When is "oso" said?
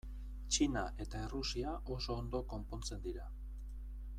1.97-2.15